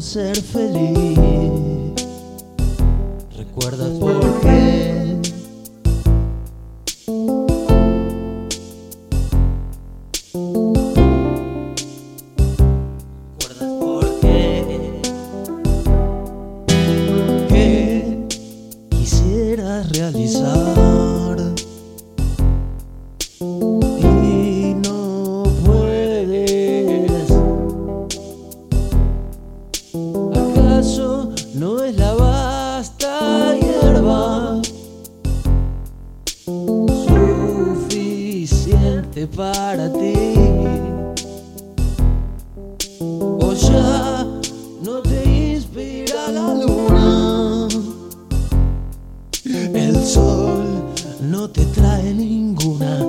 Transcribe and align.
ser 0.00 0.36
feliz? 0.36 1.18
¿Recuerdas 3.36 3.98
por 3.98 4.40
qué? 4.40 5.16
¿Recuerdas 13.38 13.72
por 13.80 14.20
qué? 14.20 15.00
¿Qué 17.48 18.26
quisieras 18.90 19.90
realizar? 19.92 20.85
¿Acaso 29.96 31.30
no 31.54 31.82
es 31.82 31.96
la 31.96 32.12
vasta 32.14 33.54
hierba 33.56 34.60
suficiente 37.86 39.26
para 39.26 39.90
ti? 39.92 40.14
O 43.00 43.52
ya 43.54 44.26
no 44.82 45.00
te 45.02 45.24
inspira 45.54 46.30
la 46.30 46.54
luna. 46.54 47.68
El 49.72 50.04
sol 50.04 50.84
no 51.22 51.48
te 51.48 51.64
trae 51.66 52.12
ninguna 52.12 53.05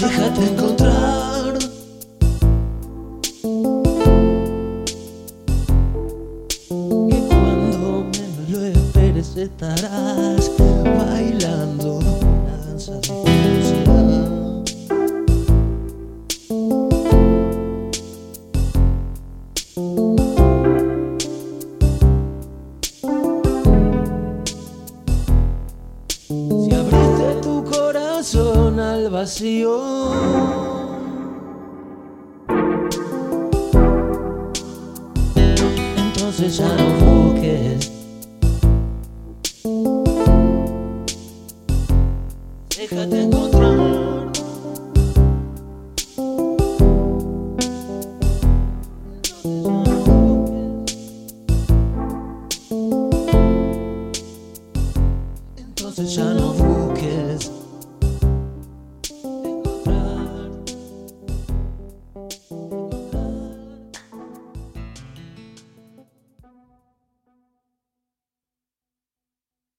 déjate 0.00 0.46
encontrar. 0.46 1.58
Que 7.08 7.18
cuando 7.28 8.04
menos 8.12 8.48
lo 8.50 8.64
esperes 8.64 9.36
estarás 9.36 10.50
bailando 10.58 11.98
una 11.98 12.56
danza 12.66 12.94
de 13.00 13.19
vacío. 29.10 29.80
Entonces 35.96 36.56
ya 36.56 36.68
no 36.76 36.84
busques. 37.04 37.92
Déjate 42.76 43.22
encontrar. 43.22 44.30
Entonces 55.56 56.14
ya 56.14 56.24
no. 56.34 56.49